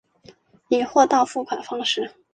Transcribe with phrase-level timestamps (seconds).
[0.69, 2.11] 以货到付款方式